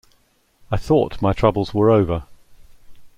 I 0.71 0.77
thought 0.77 1.21
my 1.21 1.31
troubles 1.31 1.75
were 1.75 1.91
over. 1.91 2.23